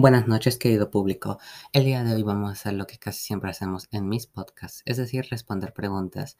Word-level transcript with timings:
Buenas 0.00 0.28
noches, 0.28 0.58
querido 0.58 0.92
público. 0.92 1.40
El 1.72 1.82
día 1.82 2.04
de 2.04 2.14
hoy 2.14 2.22
vamos 2.22 2.50
a 2.50 2.52
hacer 2.52 2.74
lo 2.74 2.86
que 2.86 2.98
casi 2.98 3.18
siempre 3.18 3.50
hacemos 3.50 3.88
en 3.90 4.08
mis 4.08 4.28
podcasts, 4.28 4.82
es 4.84 4.96
decir, 4.96 5.26
responder 5.28 5.72
preguntas 5.72 6.38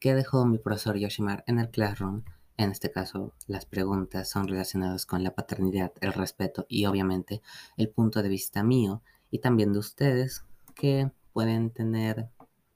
que 0.00 0.14
dejó 0.14 0.46
mi 0.46 0.56
profesor 0.56 0.96
Yoshimar 0.96 1.44
en 1.46 1.58
el 1.58 1.68
Classroom. 1.68 2.22
En 2.56 2.70
este 2.70 2.90
caso, 2.90 3.34
las 3.46 3.66
preguntas 3.66 4.30
son 4.30 4.48
relacionadas 4.48 5.04
con 5.04 5.22
la 5.22 5.34
paternidad, 5.34 5.92
el 6.00 6.14
respeto 6.14 6.64
y 6.66 6.86
obviamente 6.86 7.42
el 7.76 7.90
punto 7.90 8.22
de 8.22 8.30
vista 8.30 8.62
mío 8.62 9.02
y 9.30 9.40
también 9.40 9.74
de 9.74 9.80
ustedes 9.80 10.42
que 10.74 11.10
pueden 11.34 11.72
tener 11.72 12.30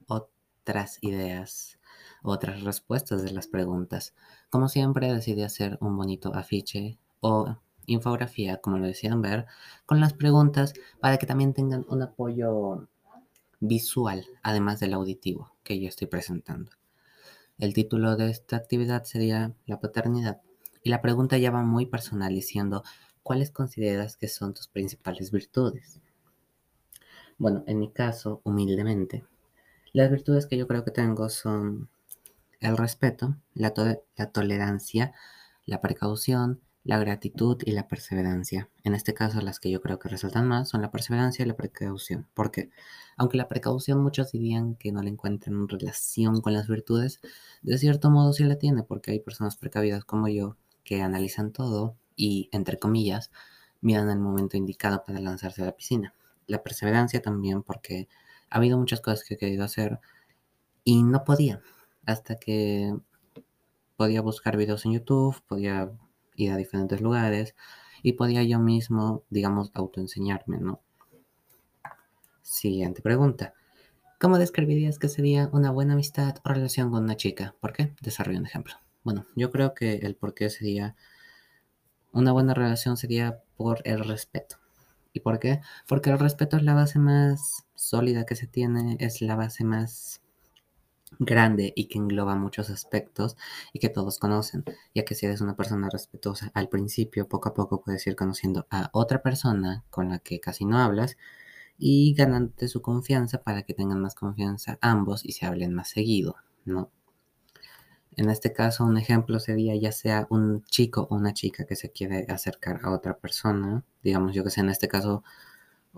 otras 0.06 0.98
ideas, 1.00 1.78
otras 2.22 2.64
respuestas 2.64 3.22
de 3.22 3.32
las 3.32 3.46
preguntas. 3.46 4.12
Como 4.50 4.68
siempre, 4.68 5.10
decidí 5.10 5.42
hacer 5.42 5.78
un 5.80 5.96
bonito 5.96 6.34
afiche 6.34 6.98
o 7.20 7.56
infografía, 7.88 8.58
como 8.58 8.78
lo 8.78 8.86
decían 8.86 9.20
ver, 9.22 9.46
con 9.86 10.00
las 10.00 10.12
preguntas 10.12 10.74
para 11.00 11.18
que 11.18 11.26
también 11.26 11.54
tengan 11.54 11.84
un 11.88 12.02
apoyo 12.02 12.86
visual, 13.60 14.24
además 14.42 14.78
del 14.78 14.94
auditivo 14.94 15.52
que 15.64 15.80
yo 15.80 15.88
estoy 15.88 16.06
presentando. 16.06 16.70
El 17.58 17.74
título 17.74 18.16
de 18.16 18.30
esta 18.30 18.56
actividad 18.56 19.02
sería 19.02 19.52
La 19.66 19.80
paternidad. 19.80 20.40
Y 20.84 20.90
la 20.90 21.02
pregunta 21.02 21.38
ya 21.38 21.50
va 21.50 21.62
muy 21.62 21.86
personal 21.86 22.32
diciendo, 22.32 22.84
¿cuáles 23.24 23.50
consideras 23.50 24.16
que 24.16 24.28
son 24.28 24.54
tus 24.54 24.68
principales 24.68 25.32
virtudes? 25.32 26.00
Bueno, 27.36 27.64
en 27.66 27.80
mi 27.80 27.90
caso, 27.90 28.40
humildemente, 28.44 29.24
las 29.92 30.10
virtudes 30.10 30.46
que 30.46 30.56
yo 30.56 30.68
creo 30.68 30.84
que 30.84 30.90
tengo 30.90 31.28
son 31.28 31.88
el 32.60 32.76
respeto, 32.76 33.36
la, 33.54 33.72
la 34.16 34.30
tolerancia, 34.30 35.12
la 35.66 35.80
precaución, 35.80 36.60
la 36.88 36.98
gratitud 36.98 37.58
y 37.66 37.72
la 37.72 37.86
perseverancia. 37.86 38.70
En 38.82 38.94
este 38.94 39.12
caso, 39.12 39.42
las 39.42 39.60
que 39.60 39.70
yo 39.70 39.82
creo 39.82 39.98
que 39.98 40.08
resaltan 40.08 40.48
más 40.48 40.70
son 40.70 40.80
la 40.80 40.90
perseverancia 40.90 41.44
y 41.44 41.48
la 41.48 41.54
precaución. 41.54 42.26
Porque, 42.32 42.70
aunque 43.18 43.36
la 43.36 43.46
precaución 43.46 44.02
muchos 44.02 44.32
dirían 44.32 44.74
que 44.74 44.90
no 44.90 45.02
la 45.02 45.10
encuentran 45.10 45.68
relación 45.68 46.40
con 46.40 46.54
las 46.54 46.66
virtudes, 46.66 47.20
de 47.60 47.76
cierto 47.76 48.10
modo 48.10 48.32
sí 48.32 48.44
la 48.44 48.56
tiene, 48.56 48.84
porque 48.84 49.10
hay 49.10 49.20
personas 49.20 49.58
precavidas 49.58 50.06
como 50.06 50.28
yo 50.28 50.56
que 50.82 51.02
analizan 51.02 51.52
todo 51.52 51.94
y, 52.16 52.48
entre 52.52 52.78
comillas, 52.78 53.30
miran 53.82 54.08
el 54.08 54.18
momento 54.18 54.56
indicado 54.56 55.04
para 55.04 55.20
lanzarse 55.20 55.60
a 55.60 55.66
la 55.66 55.76
piscina. 55.76 56.14
La 56.46 56.62
perseverancia 56.62 57.20
también, 57.20 57.62
porque 57.62 58.08
ha 58.48 58.56
habido 58.56 58.78
muchas 58.78 59.02
cosas 59.02 59.24
que 59.24 59.34
he 59.34 59.36
querido 59.36 59.62
hacer 59.62 60.00
y 60.84 61.02
no 61.02 61.22
podía, 61.24 61.60
hasta 62.06 62.36
que 62.36 62.96
podía 63.96 64.22
buscar 64.22 64.56
videos 64.56 64.86
en 64.86 64.92
YouTube, 64.94 65.42
podía 65.46 65.92
ir 66.38 66.52
a 66.52 66.56
diferentes 66.56 67.00
lugares 67.00 67.54
y 68.02 68.12
podía 68.14 68.42
yo 68.44 68.58
mismo, 68.58 69.24
digamos, 69.28 69.70
autoenseñarme, 69.74 70.58
¿no? 70.58 70.80
Siguiente 72.42 73.02
pregunta. 73.02 73.52
¿Cómo 74.18 74.38
describirías 74.38 74.98
que 74.98 75.08
sería 75.08 75.50
una 75.52 75.70
buena 75.70 75.92
amistad 75.92 76.36
o 76.44 76.48
relación 76.48 76.90
con 76.90 77.04
una 77.04 77.16
chica? 77.16 77.54
¿Por 77.60 77.72
qué? 77.72 77.94
Desarrollo 78.00 78.38
un 78.38 78.46
ejemplo. 78.46 78.74
Bueno, 79.04 79.26
yo 79.36 79.50
creo 79.50 79.74
que 79.74 79.96
el 79.96 80.16
por 80.16 80.34
qué 80.34 80.48
sería 80.48 80.96
una 82.12 82.32
buena 82.32 82.54
relación 82.54 82.96
sería 82.96 83.42
por 83.56 83.80
el 83.84 84.04
respeto. 84.04 84.56
¿Y 85.12 85.20
por 85.20 85.38
qué? 85.38 85.60
Porque 85.86 86.10
el 86.10 86.18
respeto 86.18 86.56
es 86.56 86.62
la 86.62 86.74
base 86.74 86.98
más 86.98 87.66
sólida 87.74 88.24
que 88.26 88.36
se 88.36 88.46
tiene, 88.46 88.96
es 89.00 89.20
la 89.20 89.36
base 89.36 89.64
más 89.64 90.20
grande 91.18 91.72
y 91.76 91.86
que 91.86 91.98
engloba 91.98 92.36
muchos 92.36 92.70
aspectos 92.70 93.36
y 93.72 93.78
que 93.78 93.88
todos 93.88 94.18
conocen, 94.18 94.64
ya 94.94 95.04
que 95.04 95.14
si 95.14 95.26
eres 95.26 95.40
una 95.40 95.56
persona 95.56 95.88
respetuosa 95.90 96.50
al 96.54 96.68
principio, 96.68 97.28
poco 97.28 97.48
a 97.50 97.54
poco 97.54 97.82
puedes 97.82 98.06
ir 98.06 98.16
conociendo 98.16 98.66
a 98.70 98.90
otra 98.92 99.22
persona 99.22 99.84
con 99.90 100.08
la 100.10 100.18
que 100.18 100.40
casi 100.40 100.64
no 100.64 100.78
hablas 100.78 101.16
y 101.78 102.14
ganándote 102.14 102.68
su 102.68 102.82
confianza 102.82 103.42
para 103.42 103.62
que 103.62 103.74
tengan 103.74 104.00
más 104.00 104.14
confianza 104.14 104.78
ambos 104.80 105.24
y 105.24 105.32
se 105.32 105.46
hablen 105.46 105.74
más 105.74 105.90
seguido, 105.90 106.36
¿no? 106.64 106.90
En 108.16 108.30
este 108.30 108.52
caso, 108.52 108.84
un 108.84 108.98
ejemplo 108.98 109.38
sería 109.38 109.76
ya 109.76 109.92
sea 109.92 110.26
un 110.28 110.64
chico 110.64 111.06
o 111.08 111.14
una 111.14 111.34
chica 111.34 111.64
que 111.66 111.76
se 111.76 111.92
quiere 111.92 112.26
acercar 112.28 112.80
a 112.82 112.90
otra 112.90 113.16
persona, 113.16 113.84
digamos 114.02 114.34
yo 114.34 114.42
que 114.42 114.50
sé, 114.50 114.60
en 114.60 114.70
este 114.70 114.88
caso, 114.88 115.22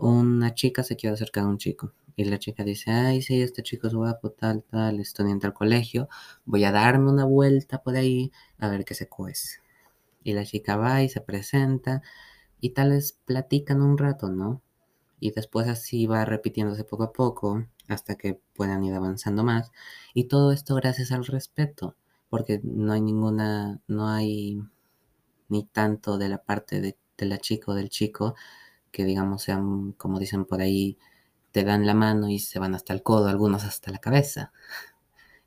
una 0.08 0.54
chica 0.54 0.82
se 0.82 0.96
quiere 0.96 1.14
acercar 1.14 1.44
a 1.44 1.48
un 1.48 1.58
chico 1.58 1.92
y 2.16 2.24
la 2.24 2.38
chica 2.38 2.64
dice, 2.64 2.90
ay, 2.90 3.22
sí, 3.22 3.40
este 3.40 3.62
chico 3.62 3.86
es 3.86 3.94
guapo, 3.94 4.30
tal, 4.30 4.62
tal, 4.62 5.00
estudiante 5.00 5.46
al 5.46 5.54
colegio, 5.54 6.08
voy 6.44 6.64
a 6.64 6.72
darme 6.72 7.10
una 7.10 7.24
vuelta 7.24 7.82
por 7.82 7.96
ahí 7.96 8.32
a 8.58 8.68
ver 8.68 8.84
qué 8.84 8.94
se 8.94 9.08
cuece. 9.08 9.60
Y 10.22 10.34
la 10.34 10.44
chica 10.44 10.76
va 10.76 11.02
y 11.02 11.08
se 11.08 11.20
presenta 11.20 12.02
y 12.60 12.70
tal 12.70 12.90
vez 12.90 13.18
platican 13.24 13.82
un 13.82 13.98
rato, 13.98 14.28
¿no? 14.28 14.62
Y 15.20 15.32
después 15.32 15.68
así 15.68 16.06
va 16.06 16.24
repitiéndose 16.24 16.84
poco 16.84 17.04
a 17.04 17.12
poco 17.12 17.66
hasta 17.88 18.16
que 18.16 18.40
puedan 18.54 18.84
ir 18.84 18.94
avanzando 18.94 19.44
más. 19.44 19.70
Y 20.14 20.24
todo 20.24 20.52
esto 20.52 20.74
gracias 20.76 21.12
al 21.12 21.26
respeto, 21.26 21.96
porque 22.28 22.60
no 22.62 22.92
hay 22.92 23.00
ninguna, 23.00 23.80
no 23.88 24.08
hay 24.08 24.60
ni 25.48 25.64
tanto 25.64 26.18
de 26.18 26.28
la 26.28 26.42
parte 26.42 26.80
de 26.80 27.26
la 27.26 27.38
chica 27.38 27.72
o 27.72 27.74
del 27.74 27.90
chico 27.90 28.34
que 28.90 29.04
digamos 29.04 29.42
sean, 29.42 29.92
como 29.92 30.18
dicen 30.18 30.44
por 30.44 30.60
ahí, 30.60 30.98
te 31.52 31.64
dan 31.64 31.86
la 31.86 31.94
mano 31.94 32.28
y 32.28 32.38
se 32.38 32.58
van 32.58 32.74
hasta 32.74 32.92
el 32.92 33.02
codo, 33.02 33.28
algunos 33.28 33.64
hasta 33.64 33.90
la 33.90 33.98
cabeza. 33.98 34.52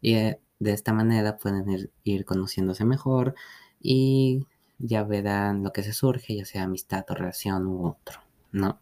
Y 0.01 0.15
eh, 0.15 0.41
de 0.59 0.73
esta 0.73 0.93
manera 0.93 1.37
pueden 1.37 1.91
ir, 2.03 2.25
conociéndose 2.25 2.85
mejor 2.85 3.35
y 3.79 4.47
ya 4.79 5.03
verán 5.03 5.63
lo 5.63 5.71
que 5.71 5.83
se 5.83 5.93
surge, 5.93 6.35
ya 6.35 6.45
sea 6.45 6.63
amistad 6.63 7.05
o 7.09 7.15
relación 7.15 7.67
u 7.67 7.87
otro, 7.87 8.19
¿no? 8.51 8.79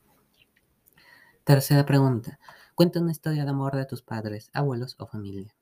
Tercera 1.44 1.86
pregunta. 1.86 2.40
Cuenta 2.76 3.00
una 3.00 3.12
historia 3.12 3.44
de 3.44 3.52
amor 3.52 3.76
de 3.76 3.86
tus 3.86 4.02
padres, 4.02 4.50
abuelos 4.54 4.96
o 5.00 5.06
familia. 5.06 5.54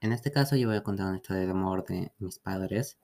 En 0.00 0.12
este 0.12 0.30
caso 0.30 0.56
yo 0.56 0.68
voy 0.68 0.78
a 0.78 0.82
contar 0.82 1.06
una 1.06 1.16
historia 1.16 1.44
de 1.44 1.50
amor 1.50 1.84
de 1.84 2.12
mis 2.18 2.38
padres. 2.38 2.98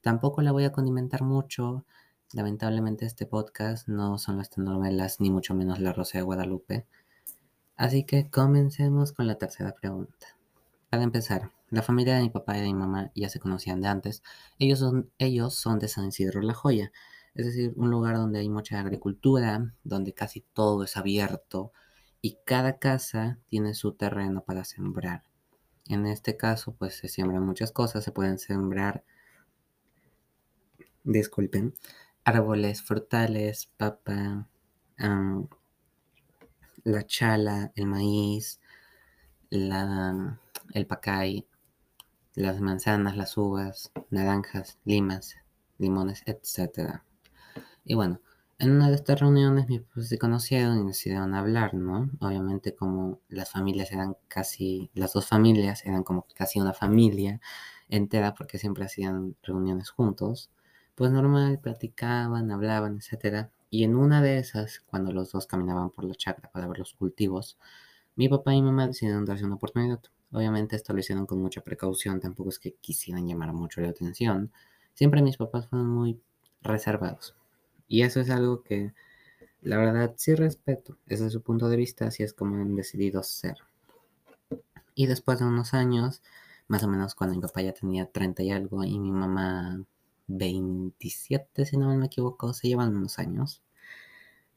Tampoco 0.00 0.42
la 0.42 0.52
voy 0.52 0.64
a 0.64 0.72
condimentar 0.72 1.22
mucho. 1.22 1.84
Lamentablemente 2.32 3.06
este 3.06 3.26
podcast 3.26 3.88
no 3.88 4.16
son 4.18 4.38
las 4.38 4.50
telenovelas 4.50 5.20
ni 5.20 5.30
mucho 5.30 5.52
menos 5.52 5.80
La 5.80 5.92
Rosa 5.92 6.18
de 6.18 6.22
Guadalupe. 6.22 6.86
Así 7.74 8.04
que 8.04 8.30
comencemos 8.30 9.10
con 9.12 9.26
la 9.26 9.34
tercera 9.34 9.72
pregunta. 9.74 10.38
Para 10.90 11.02
empezar, 11.02 11.50
la 11.70 11.82
familia 11.82 12.14
de 12.14 12.22
mi 12.22 12.30
papá 12.30 12.56
y 12.56 12.60
de 12.60 12.66
mi 12.66 12.74
mamá 12.74 13.10
ya 13.16 13.28
se 13.28 13.40
conocían 13.40 13.80
de 13.80 13.88
antes. 13.88 14.22
Ellos 14.60 14.78
son, 14.78 15.10
ellos 15.18 15.54
son 15.54 15.80
de 15.80 15.88
San 15.88 16.06
Isidro 16.06 16.40
La 16.40 16.54
Joya, 16.54 16.92
es 17.34 17.46
decir, 17.46 17.72
un 17.76 17.90
lugar 17.90 18.16
donde 18.16 18.38
hay 18.38 18.48
mucha 18.48 18.78
agricultura, 18.78 19.74
donde 19.82 20.14
casi 20.14 20.42
todo 20.52 20.84
es 20.84 20.96
abierto 20.96 21.72
y 22.22 22.38
cada 22.44 22.78
casa 22.78 23.38
tiene 23.48 23.74
su 23.74 23.94
terreno 23.94 24.44
para 24.44 24.64
sembrar. 24.64 25.24
En 25.86 26.06
este 26.06 26.36
caso, 26.36 26.76
pues 26.78 26.94
se 26.96 27.08
siembran 27.08 27.44
muchas 27.44 27.72
cosas, 27.72 28.04
se 28.04 28.12
pueden 28.12 28.38
sembrar, 28.38 29.02
disculpen, 31.02 31.74
árboles 32.30 32.82
frutales, 32.82 33.70
papa, 33.76 34.46
la 36.84 37.06
chala, 37.06 37.72
el 37.74 37.86
maíz, 37.86 38.60
la, 39.50 40.38
el 40.72 40.86
pacay, 40.86 41.46
las 42.34 42.60
manzanas, 42.60 43.16
las 43.16 43.36
uvas, 43.36 43.92
naranjas, 44.10 44.78
limas, 44.84 45.36
limones, 45.78 46.22
etc. 46.26 47.02
Y 47.84 47.94
bueno, 47.94 48.20
en 48.58 48.72
una 48.72 48.88
de 48.88 48.94
estas 48.94 49.20
reuniones 49.20 49.68
mis 49.68 49.82
pues, 49.92 50.08
se 50.08 50.18
conocieron 50.18 50.82
y 50.82 50.86
decidieron 50.86 51.34
hablar, 51.34 51.74
¿no? 51.74 52.10
Obviamente 52.20 52.74
como 52.74 53.20
las 53.28 53.50
familias 53.50 53.90
eran 53.90 54.16
casi, 54.28 54.90
las 54.94 55.12
dos 55.14 55.26
familias 55.26 55.84
eran 55.86 56.04
como 56.04 56.26
casi 56.34 56.60
una 56.60 56.74
familia 56.74 57.40
entera 57.88 58.34
porque 58.34 58.58
siempre 58.58 58.84
hacían 58.84 59.36
reuniones 59.42 59.90
juntos, 59.90 60.50
pues 61.00 61.12
normal, 61.12 61.58
platicaban, 61.60 62.50
hablaban, 62.50 62.98
etcétera. 62.98 63.50
Y 63.70 63.84
en 63.84 63.96
una 63.96 64.20
de 64.20 64.36
esas, 64.36 64.80
cuando 64.80 65.12
los 65.12 65.32
dos 65.32 65.46
caminaban 65.46 65.88
por 65.88 66.04
la 66.04 66.14
chacra 66.14 66.50
para 66.52 66.68
ver 66.68 66.78
los 66.78 66.92
cultivos, 66.92 67.56
mi 68.16 68.28
papá 68.28 68.52
y 68.52 68.60
mamá 68.60 68.86
decidieron 68.86 69.24
darse 69.24 69.46
una 69.46 69.54
oportunidad. 69.54 70.02
Obviamente 70.30 70.76
esto 70.76 70.92
lo 70.92 71.00
hicieron 71.00 71.24
con 71.24 71.40
mucha 71.40 71.62
precaución, 71.62 72.20
tampoco 72.20 72.50
es 72.50 72.58
que 72.58 72.74
quisieran 72.74 73.26
llamar 73.26 73.54
mucho 73.54 73.80
la 73.80 73.88
atención. 73.88 74.52
Siempre 74.92 75.22
mis 75.22 75.38
papás 75.38 75.68
fueron 75.68 75.88
muy 75.88 76.20
reservados. 76.60 77.34
Y 77.88 78.02
eso 78.02 78.20
es 78.20 78.28
algo 78.28 78.62
que 78.62 78.92
la 79.62 79.78
verdad 79.78 80.12
sí 80.18 80.34
respeto. 80.34 80.98
Ese 81.06 81.28
es 81.28 81.32
su 81.32 81.40
punto 81.40 81.70
de 81.70 81.78
vista, 81.78 82.08
así 82.08 82.24
es 82.24 82.34
como 82.34 82.56
han 82.56 82.76
decidido 82.76 83.22
ser. 83.22 83.56
Y 84.94 85.06
después 85.06 85.38
de 85.38 85.46
unos 85.46 85.72
años, 85.72 86.20
más 86.68 86.84
o 86.84 86.88
menos 86.88 87.14
cuando 87.14 87.36
mi 87.36 87.40
papá 87.40 87.62
ya 87.62 87.72
tenía 87.72 88.04
30 88.04 88.42
y 88.42 88.50
algo 88.50 88.84
y 88.84 88.98
mi 88.98 89.12
mamá 89.12 89.82
27, 90.30 91.66
si 91.66 91.76
no 91.76 91.94
me 91.96 92.06
equivoco, 92.06 92.52
se 92.52 92.68
llevan 92.68 92.96
unos 92.96 93.18
años, 93.18 93.62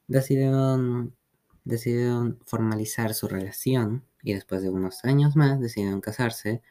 decidieron, 0.07 1.15
decidieron 1.63 2.39
formalizar 2.45 3.13
su 3.13 3.27
relación 3.27 4.03
y 4.21 4.33
después 4.33 4.61
de 4.61 4.69
unos 4.69 5.03
años 5.05 5.35
más 5.35 5.59
decidieron 5.59 6.01
casarse 6.01 6.61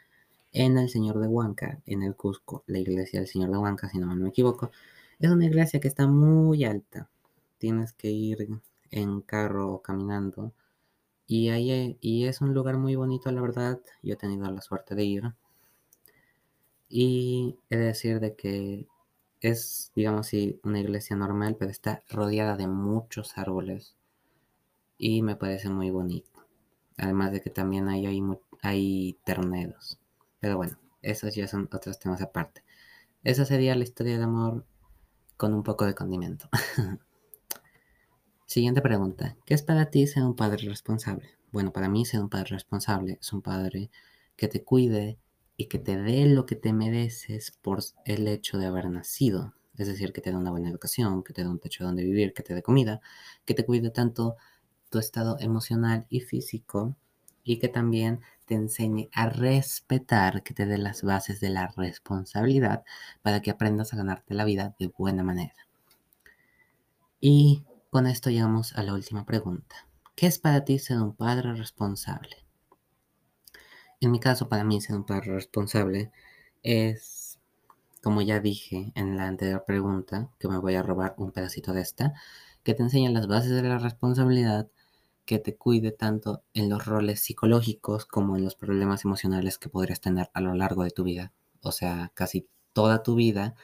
en 0.53 0.79
el 0.79 0.89
Señor 0.89 1.19
de 1.19 1.29
Huanca, 1.29 1.81
en 1.87 2.03
el 2.03 2.15
Cusco, 2.15 2.63
la 2.67 2.79
iglesia 2.79 3.21
del 3.21 3.29
Señor 3.29 3.51
de 3.51 3.59
Huanca, 3.59 3.89
si 3.89 3.99
no 3.99 4.15
me 4.15 4.29
equivoco. 4.29 4.71
Es 5.19 5.31
una 5.31 5.47
iglesia 5.47 5.81
que 5.81 5.89
está 5.89 6.07
muy 6.07 6.65
alta. 6.65 7.09
Tienes 7.59 7.93
que 7.93 8.11
ir 8.11 8.49
en 8.91 9.21
carro 9.23 9.73
o 9.73 9.83
caminando. 9.83 10.53
Y, 11.27 11.49
ahí, 11.49 11.97
y 12.01 12.27
es 12.27 12.41
un 12.41 12.55
lugar 12.55 12.77
muy 12.79 12.97
bonito, 12.97 13.31
la 13.33 13.41
verdad. 13.41 13.81
Yo 14.03 14.15
he 14.15 14.17
tenido 14.17 14.51
la 14.51 14.61
suerte 14.61 14.95
de 14.95 15.05
ir. 15.05 15.23
Y 16.95 17.59
he 17.71 17.79
de 17.79 17.87
decir 17.87 18.21
de 18.21 18.37
que 18.37 18.87
es, 19.41 19.91
digamos 19.97 20.27
así, 20.27 20.61
una 20.63 20.79
iglesia 20.79 21.17
normal, 21.17 21.57
pero 21.59 21.71
está 21.71 22.03
rodeada 22.11 22.55
de 22.55 22.67
muchos 22.69 23.39
árboles. 23.39 23.97
Y 24.99 25.23
me 25.23 25.35
parece 25.35 25.71
muy 25.71 25.89
bonito. 25.89 26.45
Además 26.99 27.33
de 27.33 27.41
que 27.41 27.49
también 27.49 27.89
hay, 27.89 28.05
hay, 28.05 28.21
hay 28.61 29.19
terneros. 29.25 29.99
Pero 30.39 30.59
bueno, 30.59 30.79
esos 31.01 31.35
ya 31.35 31.49
son 31.49 31.67
otros 31.73 31.99
temas 31.99 32.21
aparte. 32.21 32.63
Esa 33.25 33.47
sería 33.47 33.75
la 33.75 33.85
historia 33.85 34.19
de 34.19 34.25
amor 34.25 34.67
con 35.39 35.55
un 35.55 35.63
poco 35.63 35.87
de 35.87 35.95
condimento. 35.95 36.51
Siguiente 38.45 38.83
pregunta. 38.83 39.39
¿Qué 39.47 39.55
es 39.55 39.63
para 39.63 39.87
ti 39.87 40.07
ser 40.07 40.25
un 40.25 40.37
padre 40.37 40.69
responsable? 40.69 41.31
Bueno, 41.53 41.73
para 41.73 41.89
mí 41.89 42.05
ser 42.05 42.21
un 42.21 42.29
padre 42.29 42.51
responsable 42.51 43.17
es 43.19 43.33
un 43.33 43.41
padre 43.41 43.91
que 44.37 44.49
te 44.49 44.63
cuide 44.63 45.19
y 45.57 45.67
que 45.67 45.79
te 45.79 45.97
dé 45.97 46.27
lo 46.27 46.47
que 46.47 46.57
te 46.57 46.73
mereces 46.73 47.53
por 47.63 47.81
el 48.05 48.27
hecho 48.29 48.59
de 48.59 48.67
haber 48.67 48.89
nacido. 48.89 49.55
Es 49.77 49.87
decir, 49.87 50.13
que 50.13 50.21
te 50.21 50.31
dé 50.31 50.37
una 50.37 50.51
buena 50.51 50.69
educación, 50.69 51.23
que 51.23 51.33
te 51.33 51.43
dé 51.43 51.49
un 51.49 51.59
techo 51.59 51.85
donde 51.85 52.05
vivir, 52.05 52.35
que 52.35 52.43
te 52.43 52.55
dé 52.55 52.63
comida, 52.63 53.01
que 53.45 53.55
te 53.55 53.65
cuide 53.65 53.91
tanto 53.91 54.37
tu 54.91 54.99
estado 54.99 55.37
emocional 55.41 56.07
y 56.09 56.21
físico 56.21 56.97
y 57.45 57.59
que 57.59 57.69
también 57.69 58.21
te 58.47 58.55
enseñe 58.55 59.09
a 59.13 59.29
respetar, 59.29 60.43
que 60.43 60.55
te 60.55 60.67
dé 60.67 60.79
las 60.79 61.03
bases 61.03 61.41
de 61.41 61.51
la 61.51 61.69
responsabilidad 61.77 62.85
para 63.23 63.41
que 63.41 63.51
aprendas 63.51 63.93
a 63.93 63.97
ganarte 63.97 64.35
la 64.35 64.45
vida 64.45 64.75
de 64.79 64.89
buena 64.89 65.23
manera. 65.23 65.55
Y 67.21 67.65
con 67.91 68.07
esto 68.07 68.31
llegamos 68.31 68.75
a 68.77 68.83
la 68.83 68.95
última 68.95 69.25
pregunta. 69.25 69.77
¿Qué 70.15 70.27
es 70.27 70.39
para 70.39 70.65
ti 70.65 70.79
ser 70.79 70.99
un 71.01 71.15
padre 71.15 71.55
responsable? 71.55 72.37
En 74.03 74.11
mi 74.11 74.19
caso, 74.19 74.49
para 74.49 74.65
mí 74.65 74.81
ser 74.81 74.97
un 74.97 75.05
padre 75.05 75.33
responsable 75.33 76.11
es, 76.65 77.39
como 78.03 78.21
ya 78.21 78.41
dije 78.41 78.91
en 78.97 79.17
la 79.17 79.29
anterior 79.29 79.65
pregunta, 79.65 80.29
que 80.41 80.49
me 80.49 80.59
voy 80.59 80.75
a 80.75 80.83
robar 80.83 81.15
un 81.19 81.31
pedacito 81.31 81.73
de 81.73 81.83
esta, 81.83 82.13
que 82.65 82.75
te 82.75 82.83
enseña 82.83 83.11
las 83.11 83.29
bases 83.29 83.53
de 83.53 83.63
la 83.63 83.79
responsabilidad, 83.79 84.69
que 85.25 85.39
te 85.39 85.55
cuide 85.55 85.93
tanto 85.93 86.43
en 86.53 86.69
los 86.69 86.85
roles 86.85 87.21
psicológicos 87.21 88.05
como 88.05 88.37
en 88.37 88.45
los 88.45 88.57
problemas 88.57 89.05
emocionales 89.05 89.57
que 89.57 89.69
podrías 89.69 90.01
tener 90.01 90.31
a 90.35 90.41
lo 90.41 90.53
largo 90.55 90.83
de 90.83 90.91
tu 90.91 91.05
vida. 91.05 91.33
O 91.63 91.71
sea, 91.71 92.11
casi 92.15 92.49
toda 92.73 93.05
tu 93.05 93.15
vida 93.15 93.55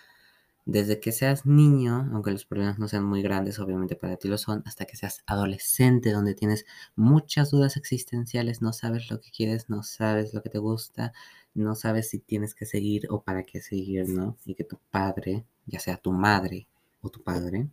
desde 0.68 1.00
que 1.00 1.12
seas 1.12 1.46
niño, 1.46 2.10
aunque 2.12 2.30
los 2.30 2.44
problemas 2.44 2.78
no 2.78 2.88
sean 2.88 3.02
muy 3.02 3.22
grandes, 3.22 3.58
obviamente 3.58 3.96
para 3.96 4.18
ti 4.18 4.28
lo 4.28 4.36
son, 4.36 4.62
hasta 4.66 4.84
que 4.84 4.96
seas 4.96 5.22
adolescente, 5.26 6.12
donde 6.12 6.34
tienes 6.34 6.66
muchas 6.94 7.50
dudas 7.50 7.78
existenciales, 7.78 8.60
no 8.60 8.74
sabes 8.74 9.10
lo 9.10 9.18
que 9.18 9.30
quieres, 9.30 9.70
no 9.70 9.82
sabes 9.82 10.34
lo 10.34 10.42
que 10.42 10.50
te 10.50 10.58
gusta, 10.58 11.14
no 11.54 11.74
sabes 11.74 12.10
si 12.10 12.18
tienes 12.18 12.54
que 12.54 12.66
seguir 12.66 13.06
o 13.08 13.22
para 13.22 13.44
qué 13.44 13.62
seguir, 13.62 14.10
¿no? 14.10 14.36
Y 14.44 14.54
que 14.56 14.64
tu 14.64 14.78
padre, 14.90 15.46
ya 15.64 15.80
sea 15.80 15.96
tu 15.96 16.12
madre 16.12 16.68
o 17.00 17.08
tu 17.08 17.22
padre, 17.22 17.70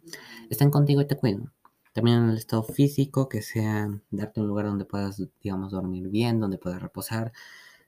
estén 0.49 0.71
contigo 0.71 1.01
y 1.01 1.07
te 1.07 1.17
cuiden. 1.17 1.51
También 1.91 2.19
en 2.19 2.29
el 2.29 2.37
estado 2.37 2.63
físico, 2.63 3.27
que 3.27 3.41
sea 3.41 3.89
darte 4.09 4.39
un 4.39 4.47
lugar 4.47 4.67
donde 4.67 4.85
puedas, 4.85 5.21
digamos, 5.41 5.73
dormir 5.73 6.07
bien, 6.07 6.39
donde 6.39 6.57
puedas 6.57 6.81
reposar, 6.81 7.33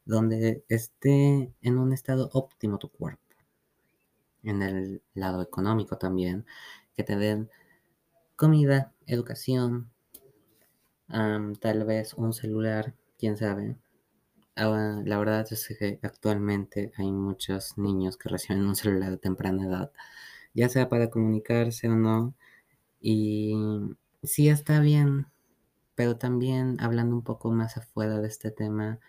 donde 0.04 0.66
esté 0.68 1.54
en 1.62 1.78
un 1.78 1.94
estado 1.94 2.30
óptimo 2.34 2.78
tu 2.78 2.90
cuerpo 2.90 3.27
en 4.48 4.62
el 4.64 5.02
lado 5.14 5.42
económico 5.42 5.98
también, 5.98 6.46
que 6.96 7.04
te 7.04 7.16
den 7.16 7.50
comida, 8.36 8.94
educación, 9.06 9.90
tal 11.08 11.84
vez 11.86 12.14
un 12.14 12.34
celular, 12.34 12.94
quién 13.18 13.38
sabe. 13.38 13.78
Ah, 14.56 15.02
la 15.06 15.20
verdad 15.20 15.46
es 15.52 15.68
que 15.78 16.00
actualmente 16.02 16.92
hay 16.98 17.12
muchos 17.12 17.78
niños 17.78 18.18
que 18.18 18.30
reciben 18.30 18.66
un 18.66 18.76
celular 18.76 19.14
a 19.14 19.18
temprana 19.18 19.66
edad, 19.66 19.92
ya 20.54 20.68
sea 20.70 20.90
para 20.90 21.10
comunicarse 21.10 21.88
o 21.90 21.96
no. 21.96 22.34
Y 23.00 23.56
sí 24.24 24.50
está 24.50 24.80
bien, 24.80 25.28
pero 25.96 26.18
también 26.18 26.78
hablando 26.80 27.16
un 27.16 27.24
poco 27.24 27.52
más 27.52 27.78
afuera 27.78 28.20
de 28.20 28.28
este 28.28 28.52
tema, 28.52 29.00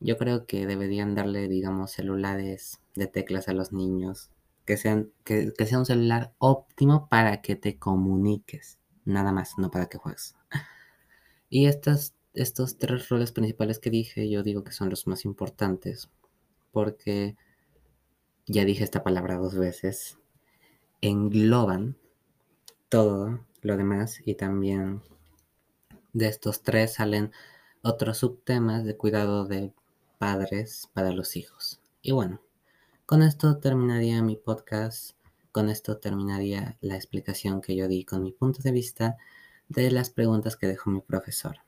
yo 0.00 0.18
creo 0.18 0.46
que 0.46 0.66
deberían 0.66 1.14
darle, 1.14 1.48
digamos, 1.48 1.90
celulares 1.92 2.80
de 2.94 3.06
teclas 3.06 3.48
a 3.48 3.54
los 3.54 3.72
niños. 3.72 4.30
Que, 4.66 4.76
sean, 4.76 5.12
que, 5.24 5.52
sea 5.64 5.78
un 5.78 5.86
celular 5.86 6.34
óptimo 6.38 7.08
para 7.08 7.40
que 7.40 7.56
te 7.56 7.78
comuniques. 7.78 8.78
Nada 9.04 9.32
más, 9.32 9.58
no 9.58 9.70
para 9.70 9.86
que 9.86 9.98
juegues. 9.98 10.36
Y 11.48 11.66
estas, 11.66 12.16
estos 12.34 12.76
tres 12.76 13.08
roles 13.08 13.30
principales 13.30 13.78
que 13.78 13.88
dije, 13.88 14.28
yo 14.28 14.42
digo 14.42 14.64
que 14.64 14.72
son 14.72 14.90
los 14.90 15.06
más 15.06 15.24
importantes. 15.24 16.10
Porque 16.72 17.36
ya 18.46 18.64
dije 18.64 18.82
esta 18.82 19.04
palabra 19.04 19.36
dos 19.36 19.54
veces. 19.54 20.18
Engloban 21.00 21.96
todo 22.88 23.46
lo 23.62 23.76
demás 23.76 24.20
y 24.24 24.34
también 24.34 25.02
de 26.12 26.28
estos 26.28 26.62
tres 26.62 26.94
salen 26.94 27.32
otros 27.82 28.18
subtemas 28.18 28.84
de 28.84 28.96
cuidado 28.96 29.44
de 29.44 29.72
padres 30.18 30.88
para 30.94 31.12
los 31.12 31.36
hijos. 31.36 31.80
Y 32.02 32.12
bueno, 32.12 32.40
con 33.06 33.22
esto 33.22 33.58
terminaría 33.58 34.20
mi 34.20 34.36
podcast, 34.36 35.16
con 35.52 35.68
esto 35.70 35.98
terminaría 35.98 36.76
la 36.80 36.96
explicación 36.96 37.60
que 37.60 37.76
yo 37.76 37.86
di 37.86 38.04
con 38.04 38.24
mi 38.24 38.32
punto 38.32 38.60
de 38.62 38.72
vista 38.72 39.16
de 39.68 39.92
las 39.92 40.10
preguntas 40.10 40.56
que 40.56 40.66
dejó 40.66 40.90
mi 40.90 41.00
profesor. 41.00 41.58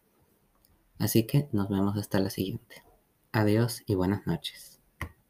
Así 0.98 1.26
que 1.26 1.48
nos 1.52 1.68
vemos 1.68 1.96
hasta 1.96 2.18
la 2.18 2.30
siguiente. 2.30 2.82
Adiós 3.30 3.84
y 3.86 3.94
buenas 3.94 4.26
noches. 4.26 4.77